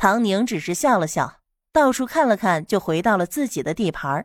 [0.00, 1.40] 唐宁只是笑了笑，
[1.74, 4.24] 到处看了看，就回到了自己的地盘。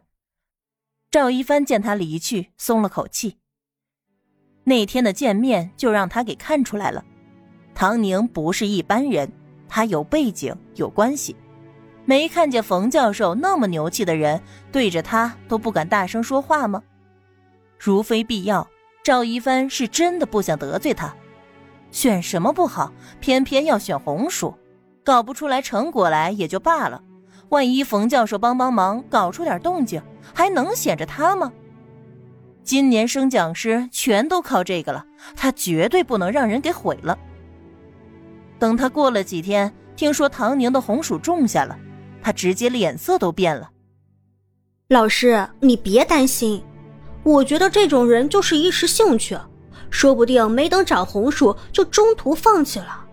[1.12, 3.40] 赵一帆见他离去，松了口气。
[4.64, 7.04] 那天的见面就让他给看出来了，
[7.74, 9.30] 唐宁不是一般人，
[9.68, 11.36] 他有背景，有关系。
[12.06, 16.82] 没看见冯教授那么牛气的人，对着他都不敢大声说话吗？
[17.78, 18.66] 如非必要，
[19.04, 21.14] 赵一帆是真的不想得罪他。
[21.92, 24.58] 选什么不好，偏偏要选红薯。
[25.06, 27.04] 搞不出来成果来也就罢了，
[27.50, 30.02] 万一冯教授帮帮忙，搞出点动静，
[30.34, 31.54] 还能显着他吗？
[32.64, 37.16] 今年升讲师全都靠这个了，他绝对不能让人给毁了。
[38.58, 41.78] 等他过了几天，听说唐宁的红薯种下了，
[42.24, 43.70] 他直接脸色都变了。
[44.88, 46.64] 老师，你别担心，
[47.22, 49.38] 我觉得这种人就是一时兴趣，
[49.92, 53.05] 说不定没等长红薯就中途放弃了。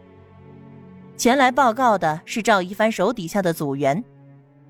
[1.23, 4.03] 前来报告的是赵一帆手底下的组员，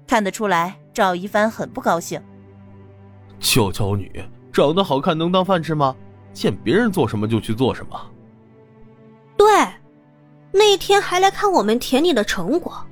[0.06, 2.21] 看得出来赵一帆很不高兴。
[3.40, 5.96] 娇娇女长得好看能当饭吃吗？
[6.35, 7.99] 见别人做什么就去做什么。
[9.35, 9.46] 对，
[10.52, 12.87] 那天还来看我们田里的成果，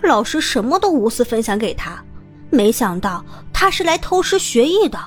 [0.00, 2.02] 老师什么都无私分享给他，
[2.48, 4.98] 没想到他是来偷师学艺的。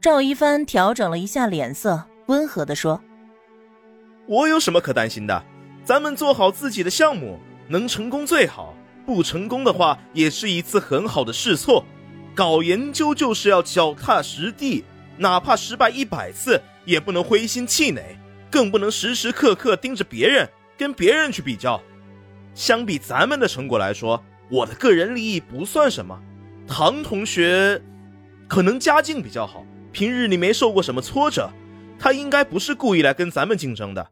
[0.00, 3.00] 赵一帆调整了一下脸色，温和的说
[4.26, 5.40] ：“我有什么可担心的？”
[5.88, 8.74] 咱们做好自己的项目，能成功最好；
[9.06, 11.82] 不成功的话，也是一次很好的试错。
[12.34, 14.84] 搞研究就是要脚踏实地，
[15.16, 18.18] 哪怕失败一百次，也不能灰心气馁，
[18.50, 21.80] 更不能时时刻刻盯着别人，跟别人去比较。
[22.54, 26.20] 相比咱们的成果来说，我的个人利益不算什么。
[26.66, 27.80] 唐同学
[28.46, 31.50] 可能家境比较好，平日里没受过什么挫折，
[31.98, 34.06] 他应该不是故意来跟咱们竞争的。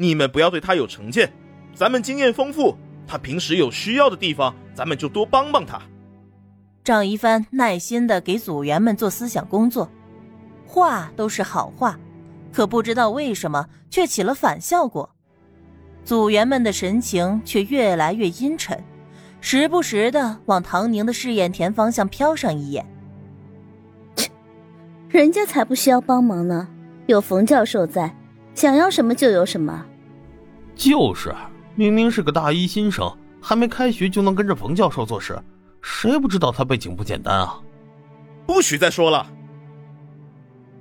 [0.00, 1.28] 你们不要对他有成见，
[1.74, 5.82] 咱们经验丰富，他平时有需要的地方，咱们就多帮帮他。
[6.84, 9.90] 张一帆耐心的给组员们做思想工作，
[10.64, 11.98] 话都是好话，
[12.52, 15.10] 可不知道为什么却起了反效果，
[16.04, 18.80] 组员们的神情却越来越阴沉，
[19.40, 22.86] 时不时的往唐宁的试验田方向瞟上一眼。
[24.14, 24.30] 切，
[25.08, 26.68] 人家才不需要帮忙呢，
[27.06, 28.14] 有冯教授在。
[28.58, 29.86] 想要什么就有什么，
[30.74, 31.32] 就是，
[31.76, 33.08] 明明是个大一新生，
[33.40, 35.40] 还没开学就能跟着冯教授做事，
[35.80, 37.62] 谁不知道他背景不简单啊？
[38.48, 39.24] 不许再说了！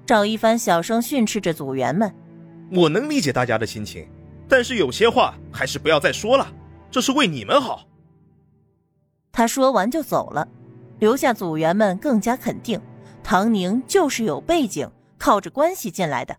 [0.08, 2.12] 赵一帆小声训斥着组员们
[2.74, 4.10] ：“我能理解大家的心情，
[4.50, 6.52] 但是有些话还是不要再说了，
[6.90, 7.88] 这是为你们好。”
[9.32, 10.48] 他说完就走了，
[10.98, 12.82] 留下组员们更加肯定，
[13.22, 14.90] 唐宁就是有背景，
[15.20, 16.36] 靠着关系进来的。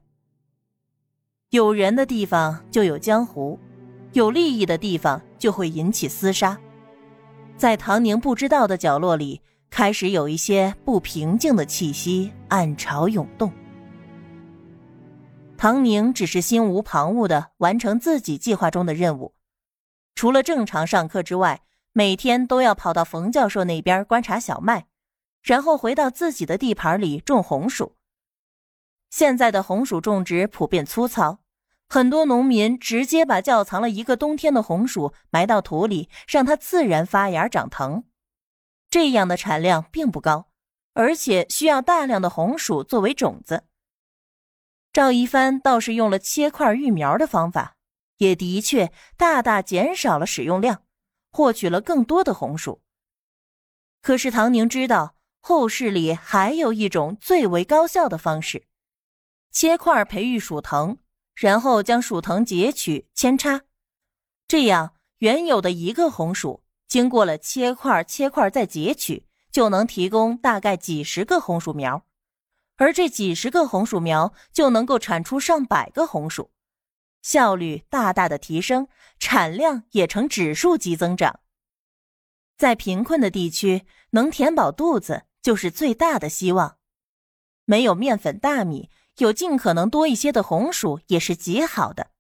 [1.51, 3.59] 有人的地方就有江湖，
[4.13, 6.59] 有利益的地方就会引起厮杀。
[7.57, 13.51] 在唐宁不知道的角落里，开始有一些不平静的气息暗潮涌动。
[15.57, 19.33] 唐宁只是心无旁骛的完成自己计划中的任务，
[20.15, 21.63] 除了正常上课之外，
[21.95, 24.87] 每天都要跑到冯教授那边观察小麦，
[25.43, 27.95] 然后回到自己的地盘里种红薯。
[29.11, 31.41] 现在的红薯种植普遍粗糙，
[31.89, 38.05] 很多农民直接把窖藏了一个冬天的红薯埋到土里，让它自然发芽长藤。
[38.91, 40.49] 这样的产量并不高，
[40.95, 43.65] 而且需要大量的红薯作为种子。
[44.93, 47.77] 赵一帆倒是用了切块育苗的方法，
[48.19, 50.83] 也的确大大减少了使用量，
[51.31, 52.83] 获取了更多的红薯。
[54.03, 58.68] 可是唐宁知道，后世里还有一种最为高效的方式。
[59.51, 60.99] 切块培育薯藤，
[61.35, 63.63] 然后将薯藤截取扦插，
[64.47, 72.05] 这样原有的一个红薯经过了切块、切块再截取，就能提供大概几十个红薯苗，
[72.77, 76.51] 而这几十个红薯苗就能够产出上百个红薯，
[77.23, 78.89] 效率大大的提升，
[79.19, 81.41] 产量也呈指数级增长。
[82.57, 86.79] 在贫困的地区，能填饱肚子就是最大的希望。
[87.65, 88.91] 没有面粉、大米。
[89.19, 92.11] 有尽可能多一些的红薯也是极好的。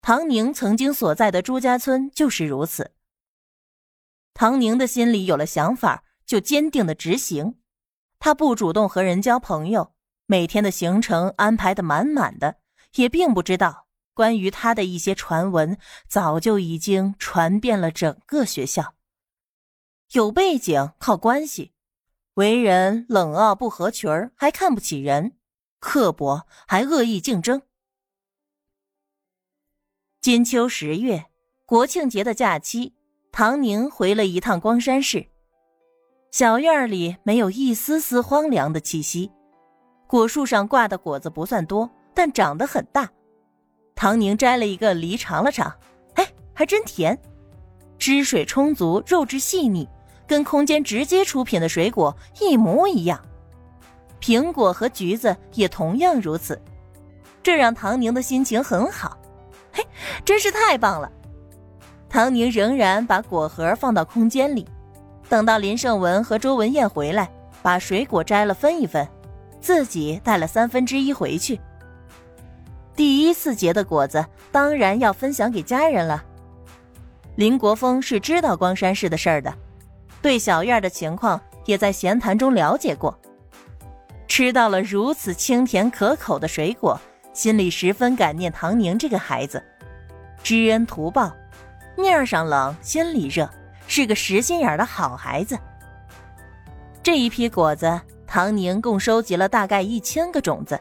[0.00, 2.92] 唐宁曾经所在的朱家村就是如此。
[4.34, 7.58] 唐宁的心里有了想法，就坚定的执行。
[8.20, 9.94] 他不主动和人交朋友，
[10.26, 12.56] 每天的行程安排的满满的，
[12.94, 15.78] 也并不知道关于他的一些传闻
[16.08, 18.94] 早就已经传遍了整个学校。
[20.12, 21.72] 有背景靠关系，
[22.34, 25.37] 为人冷傲不合群儿，还看不起人。
[25.78, 27.62] 刻薄还恶意竞争。
[30.20, 31.26] 金秋十月，
[31.64, 32.94] 国庆节的假期，
[33.30, 35.26] 唐宁回了一趟光山市。
[36.30, 39.30] 小院里没有一丝丝荒凉的气息，
[40.06, 43.10] 果树上挂的果子不算多，但长得很大。
[43.94, 45.74] 唐宁摘了一个梨尝了尝，
[46.14, 47.18] 哎，还真甜，
[47.98, 49.88] 汁水充足，肉质细腻，
[50.26, 53.24] 跟空间直接出品的水果一模一样。
[54.20, 56.60] 苹果和橘子也同样如此，
[57.42, 59.16] 这让唐宁的心情很好。
[59.72, 59.84] 嘿，
[60.24, 61.10] 真是太棒了！
[62.08, 64.66] 唐宁仍然把果核放到空间里。
[65.28, 67.30] 等到林胜文和周文艳回来，
[67.60, 69.06] 把水果摘了分一分，
[69.60, 71.60] 自己带了三分之一回去。
[72.96, 76.24] 第一次结的果子，当然要分享给家人了。
[77.36, 79.54] 林国峰是知道光山市的事儿的，
[80.20, 83.16] 对小院的情况也在闲谈中了解过。
[84.28, 87.00] 吃到了如此清甜可口的水果，
[87.32, 89.60] 心里十分感念唐宁这个孩子，
[90.44, 91.32] 知恩图报，
[91.96, 93.48] 面上冷，心里热。
[93.90, 95.58] 是个实心眼的好孩子。
[97.02, 100.78] 这一批果子，唐宁共收集了大概一千个种子。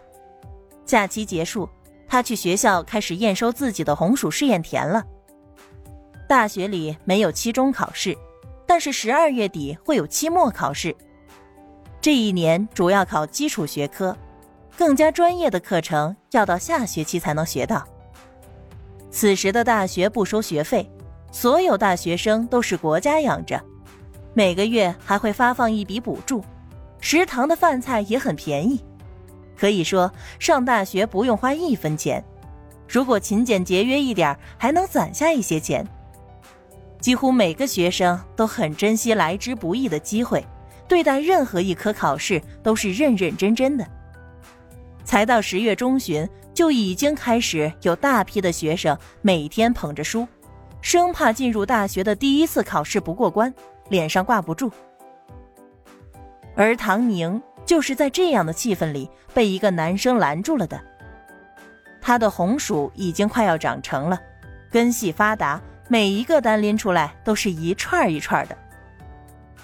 [0.85, 1.69] 假期结束，
[2.05, 5.01] 他去学校开始验收自己的红薯试验田了。
[6.27, 8.13] 大学里没有期中考试，
[8.65, 10.93] 但是十二月底会有期末考试。
[12.01, 14.15] 这一年主要考基础学科，
[14.77, 17.85] 更加专业的课程要到下学期才能学到。
[19.09, 20.89] 此时的大学不收学费。
[21.29, 23.61] 所有大学生都是国家养着，
[24.33, 26.43] 每个月还会发放一笔补助，
[27.01, 28.81] 食堂的饭菜也很便宜，
[29.55, 32.23] 可以说上大学不用花一分钱。
[32.87, 35.85] 如果勤俭节约一点，还能攒下一些钱。
[37.01, 40.43] 几乎每个学生都很珍惜来之不易的机会，
[40.87, 43.85] 对待任何一科考试都是认认真真的。
[45.03, 50.27] 才到十月中旬，就已经开始有大批的学生每天捧着书。
[50.81, 53.53] 生怕进入大学的第一次考试不过关，
[53.89, 54.71] 脸上挂不住。
[56.55, 60.79] 而唐宁就是在这样的气氛里被一个男生拦住了的。
[61.99, 64.19] 他的红薯已经快要长成了，
[64.71, 68.57] 根系发达，每一个单拎出来都是一串一串的。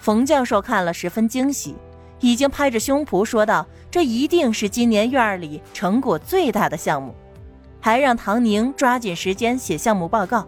[0.03, 1.77] 冯教授看了十分惊喜，
[2.19, 7.15] 已经拍着胸脯说道：“这一定是今年院里成果最大的项目。”
[7.79, 10.45] 还让唐宁抓紧时间写项目报告。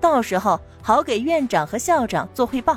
[0.00, 2.76] 到时候好给院长和校长做汇报。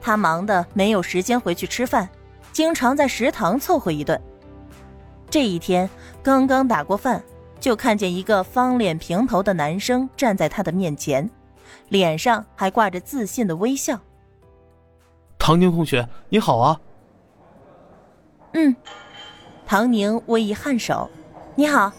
[0.00, 2.08] 他忙得没有时间回去吃饭，
[2.50, 4.20] 经常在食堂凑合一顿。
[5.30, 5.88] 这一天
[6.20, 7.22] 刚刚打过饭，
[7.60, 11.30] 就看见一个方脸平头的男生站在他的面前，
[11.90, 14.00] 脸上还挂着自信的微笑。
[15.48, 16.78] 唐宁同学，你好啊。
[18.52, 18.76] 嗯，
[19.66, 21.08] 唐宁微一颔首，
[21.54, 21.90] 你好。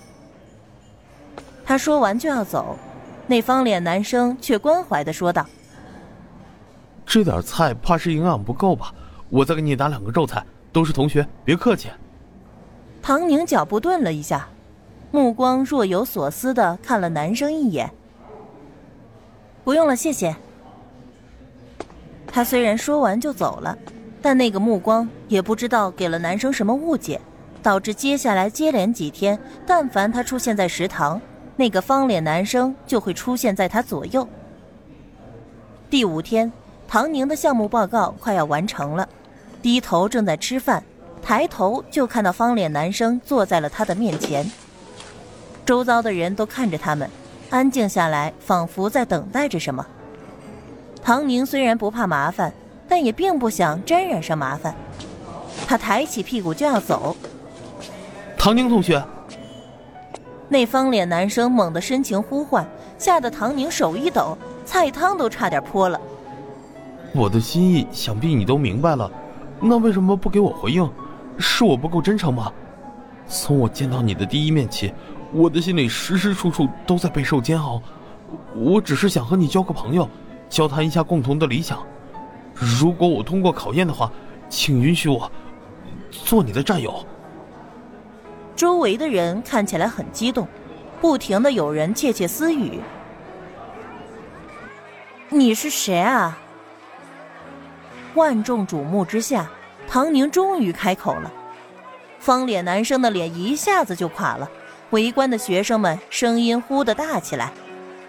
[1.65, 2.77] 他说完就要走。
[3.25, 5.43] 那方脸男生却关怀的说道
[7.07, 8.93] ：“这点菜怕是营养不够吧？
[9.29, 11.89] 我再给你拿两个肉菜，都是同学，别客气。”
[13.01, 14.47] 唐宁脚步顿了一下，
[15.09, 17.89] 目光若有所思的看了男生一眼。
[19.65, 20.35] “不用了，谢谢。”
[22.31, 23.77] 他虽然说完就走了，
[24.21, 27.19] 但那个目光也不知道给了男生什么误解，
[27.61, 31.19] 导致接下来接连几天，但凡他出现在食堂。
[31.55, 34.25] 那个方脸男生就会出现在他左右。
[35.89, 36.49] 第五天，
[36.87, 39.09] 唐宁的项目报告快要完成了，
[39.61, 40.81] 低头正在吃饭，
[41.21, 44.49] 抬头就看到方脸男生坐在了他的面前。
[45.65, 47.09] 周遭的人都看着他们，
[47.49, 49.85] 安静下来，仿佛在等待着什么。
[51.09, 52.53] 唐宁虽然不怕麻烦，
[52.87, 54.75] 但也并不想沾染上麻烦。
[55.65, 57.17] 他抬起屁股就要走。
[58.37, 59.03] 唐宁同学。
[60.49, 62.63] 那方脸男生猛地深情呼唤，
[62.99, 65.99] 吓得唐宁手一抖，菜汤都差点泼了。
[67.15, 69.09] 我的心意想必你都明白了，
[69.59, 70.87] 那为什么不给我回应？
[71.39, 72.53] 是我不够真诚吗？
[73.27, 74.93] 从我见到你的第一面起，
[75.33, 77.81] 我的心里时时处处都在备受煎熬。
[78.55, 80.07] 我只是想和你交个朋友，
[80.49, 81.85] 交谈一下共同的理想。
[82.55, 84.11] 如果我通过考验的话，
[84.49, 85.31] 请允许我
[86.11, 87.05] 做你的战友。
[88.55, 90.45] 周围的人看起来很激动，
[90.99, 92.81] 不停的有人窃窃私语
[95.29, 96.37] ：“你是谁啊？”
[98.15, 99.49] 万众瞩目之下，
[99.87, 101.31] 唐宁终于开口了。
[102.17, 104.49] 方脸男生的脸一下子就垮了，
[104.89, 107.53] 围观的学生们声音忽的大起来，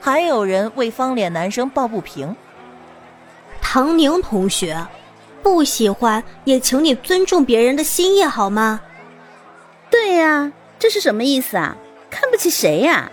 [0.01, 2.35] 还有人为方脸男生抱不平
[3.61, 4.87] ：“唐宁同学，
[5.43, 8.81] 不喜欢也请你尊重别人的心意好吗？”
[9.91, 11.77] 对呀，这是什么意思啊？
[12.09, 13.11] 看不起谁呀？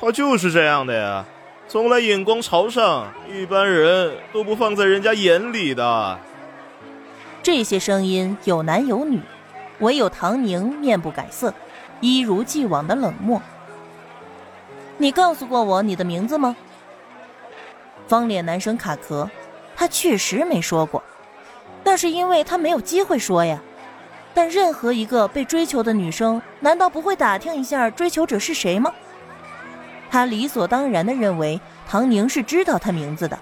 [0.00, 1.24] 他就是这样的呀，
[1.68, 6.18] 从来眼光朝上，一般人都不放在人家眼里的。
[7.42, 9.20] 这些声音有男有女，
[9.78, 11.54] 唯有唐宁面不改色，
[12.00, 13.40] 一如既往的冷漠。
[15.00, 16.54] 你告诉过我你的名字吗？
[18.08, 19.30] 方脸男生卡壳，
[19.76, 21.02] 他确实没说过，
[21.84, 23.60] 那是因为他没有机会说呀。
[24.34, 28.92] 但任何一个被追求的女生，难道不会打听一下追求者是谁吗？
[30.10, 33.38] 他理所当然的认为唐宁是知道他名字的，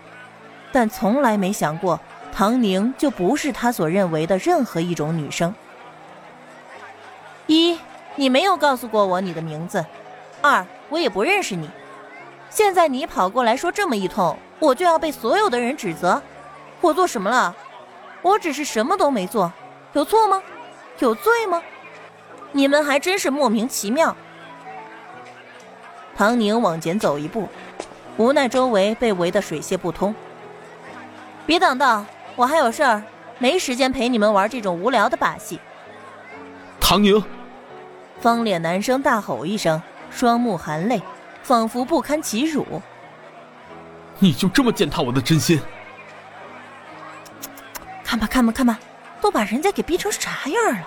[0.73, 1.99] 但从来没想过
[2.33, 5.55] 唐宁就不是他所认为的任何一种女生。
[7.47, 7.79] 一，
[8.15, 9.85] 你没有告诉过我你的名字。
[10.43, 11.69] 二，我也不认识你，
[12.49, 16.23] 现在你跑过来说这么一通，我就要被所有的人指责，
[16.81, 17.55] 我做什么了？
[18.23, 19.53] 我只是什么都没做，
[19.93, 20.43] 有错吗？
[20.99, 21.63] 有罪吗？
[22.53, 24.17] 你们还真是莫名其妙。
[26.17, 27.49] 唐宁往前走一步，
[28.17, 30.15] 无奈周围被围得水泄不通。
[31.45, 33.03] 别挡道，我还有事儿，
[33.39, 35.61] 没时间陪你们玩这种无聊的把戏。
[36.81, 37.23] 唐宁，
[38.21, 39.83] 方脸男生大吼一声。
[40.17, 41.03] 双目含泪，
[41.43, 42.65] 仿佛不堪其辱。
[44.19, 45.61] 你就这么践踏我的真心？
[48.03, 48.79] 看吧，看吧，看吧，
[49.21, 50.87] 都把人家给逼成啥样了！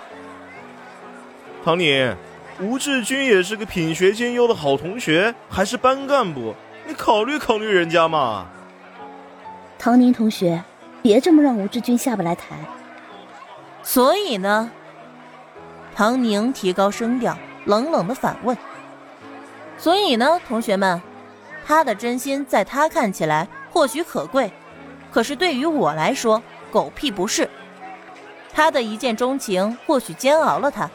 [1.64, 2.18] 唐宁，
[2.60, 6.56] 吴志军也是个品学兼优的好同学，还是班干部，
[6.88, 8.48] 你考虑考虑人家嘛。
[9.78, 10.64] 唐宁同学，
[11.04, 12.56] 别这么让吴志军下不来台。
[13.84, 14.72] 所以呢？
[15.96, 18.58] 唐宁提高声调，冷冷的反问。
[19.80, 21.02] 所以呢，同学们，
[21.66, 24.52] 他的真心在他看起来或许可贵，
[25.10, 27.50] 可是对于我来说，狗屁不是。
[28.52, 30.90] 他的一见钟情或许煎熬了他，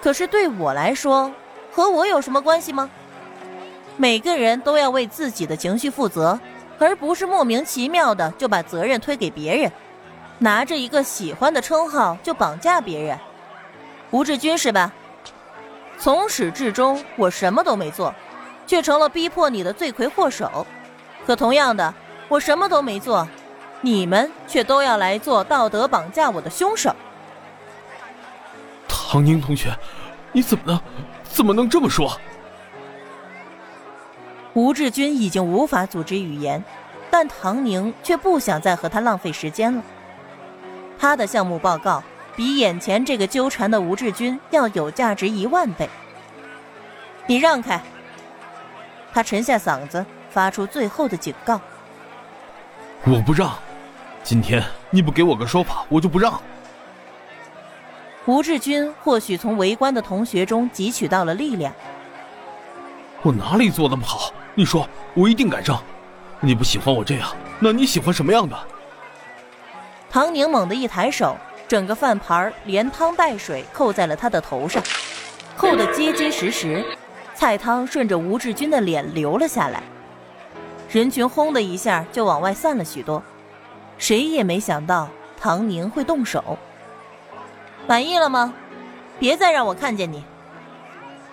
[0.00, 1.32] 可是对我来说，
[1.72, 2.88] 和我有什么关系吗？
[3.96, 6.38] 每个人都要为自己的情绪负责，
[6.78, 9.72] 而不是莫名其妙的就把责任推给别人，
[10.38, 13.18] 拿着一个喜欢的称号就绑架别人。
[14.12, 14.92] 吴志军是吧？
[16.02, 18.12] 从始至终，我什么都没做，
[18.66, 20.66] 却成了逼迫你的罪魁祸首。
[21.24, 21.94] 可同样的，
[22.26, 23.24] 我什么都没做，
[23.82, 26.92] 你们却都要来做道德绑架我的凶手。
[28.88, 29.72] 唐宁同学，
[30.32, 30.80] 你怎么能
[31.22, 32.18] 怎么能这么说？
[34.54, 36.64] 吴志军已经无法组织语言，
[37.12, 39.80] 但唐宁却不想再和他浪费时间了。
[40.98, 42.02] 他的项目报告。
[42.36, 45.88] 比眼前这个纠缠的吴志军要有价值一万倍。
[47.26, 47.80] 你让开！
[49.12, 51.60] 他沉下嗓子，发出最后的警告
[53.04, 53.52] ：“我不让，
[54.22, 56.40] 今天你不给我个说法，我就不让。”
[58.24, 61.72] 吴志军或许从围观的同学中汲取到了力量。
[63.20, 64.32] 我哪里做的不好？
[64.54, 65.76] 你说，我一定改正。
[66.40, 67.28] 你不喜欢我这样，
[67.60, 68.58] 那你喜欢什么样的？
[70.10, 71.36] 唐宁猛地一抬手。
[71.72, 74.82] 整个饭盘连汤带水扣在了他的头上，
[75.56, 76.84] 扣得结结实实，
[77.34, 79.82] 菜汤顺着吴志军的脸流了下来。
[80.90, 83.22] 人群轰的一下就往外散了许多，
[83.96, 85.08] 谁也没想到
[85.40, 86.58] 唐宁会动手。
[87.86, 88.52] 满意了吗？
[89.18, 90.22] 别再让我看见你，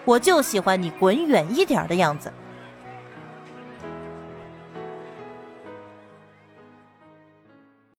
[0.05, 2.31] 我就喜欢你滚远一点的样子。